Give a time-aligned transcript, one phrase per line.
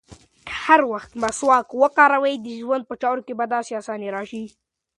[0.47, 4.45] که هر وخت مسواک وکاروې، د ژوند په چارو کې به دې اساني راشي.